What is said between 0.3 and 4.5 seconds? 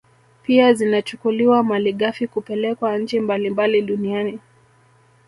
Pia zinachukuliwa malighafi kupelekwa nchi mbalimbali duniani